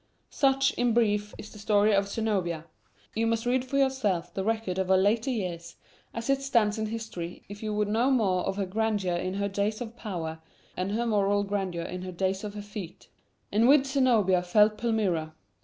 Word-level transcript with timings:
Such, 0.31 0.73
in 0.79 0.95
brief, 0.95 1.35
is 1.37 1.51
the 1.53 1.59
story 1.59 1.93
of 1.93 2.07
Zenobia. 2.07 2.65
You 3.13 3.27
must 3.27 3.45
read 3.45 3.63
for 3.63 3.77
yourselves 3.77 4.31
the 4.31 4.43
record 4.43 4.79
of 4.79 4.87
her 4.87 4.97
later 4.97 5.29
years, 5.29 5.75
as 6.11 6.27
it 6.27 6.41
stands 6.41 6.79
in 6.79 6.87
history, 6.87 7.43
if 7.49 7.61
you 7.61 7.71
would 7.75 7.87
know 7.87 8.09
more 8.09 8.43
of 8.45 8.55
her 8.57 8.65
grandeur 8.65 9.13
in 9.13 9.35
her 9.35 9.47
days 9.47 9.79
of 9.79 9.95
power, 9.95 10.39
and 10.75 10.93
her 10.93 11.05
moral 11.05 11.43
grandeur 11.43 11.83
in 11.83 12.01
her 12.01 12.11
days 12.11 12.43
of 12.43 12.53
defeat. 12.55 13.09
And 13.51 13.67
with 13.67 13.85
Zenobia 13.85 14.41
fell 14.41 14.71
Palmyra. 14.71 15.35